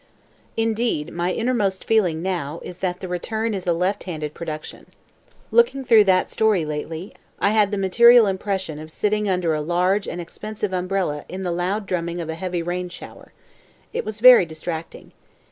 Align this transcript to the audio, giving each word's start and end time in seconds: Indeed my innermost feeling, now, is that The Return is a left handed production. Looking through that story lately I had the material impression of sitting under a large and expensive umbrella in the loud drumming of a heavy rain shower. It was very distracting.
Indeed 0.57 1.13
my 1.13 1.31
innermost 1.31 1.83
feeling, 1.83 2.23
now, 2.23 2.59
is 2.63 2.79
that 2.79 3.01
The 3.01 3.07
Return 3.07 3.53
is 3.53 3.67
a 3.67 3.71
left 3.71 4.05
handed 4.05 4.33
production. 4.33 4.87
Looking 5.51 5.83
through 5.85 6.05
that 6.05 6.27
story 6.27 6.65
lately 6.65 7.13
I 7.37 7.51
had 7.51 7.69
the 7.69 7.77
material 7.77 8.25
impression 8.25 8.79
of 8.79 8.89
sitting 8.89 9.29
under 9.29 9.53
a 9.53 9.61
large 9.61 10.07
and 10.07 10.19
expensive 10.19 10.73
umbrella 10.73 11.23
in 11.29 11.43
the 11.43 11.51
loud 11.51 11.85
drumming 11.85 12.19
of 12.19 12.29
a 12.29 12.33
heavy 12.33 12.63
rain 12.63 12.89
shower. 12.89 13.31
It 13.93 14.03
was 14.03 14.21
very 14.21 14.43
distracting. 14.43 15.11